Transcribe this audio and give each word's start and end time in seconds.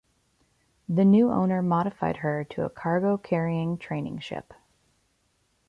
The 0.89 1.05
new 1.05 1.31
owner 1.31 1.61
modified 1.61 2.17
her 2.17 2.43
to 2.45 2.65
a 2.65 2.71
cargo-carrying 2.71 3.77
training 3.77 4.17
ship. 4.17 4.51